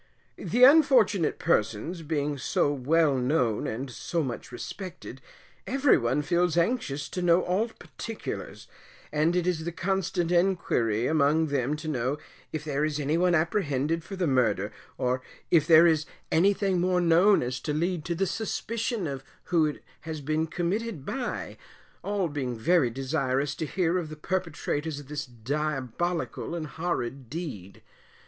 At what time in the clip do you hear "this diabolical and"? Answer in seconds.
25.09-26.65